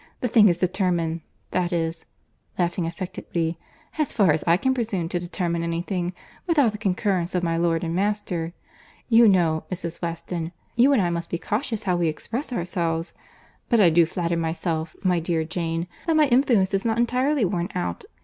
[0.21, 1.21] The thing is determined,
[1.51, 2.07] that is
[2.57, 3.59] (laughing affectedly)
[3.99, 6.13] as far as I can presume to determine any thing
[6.47, 8.53] without the concurrence of my lord and master.
[9.09, 10.01] You know, Mrs.
[10.01, 13.13] Weston, you and I must be cautious how we express ourselves.
[13.69, 17.69] But I do flatter myself, my dear Jane, that my influence is not entirely worn
[17.75, 18.03] out.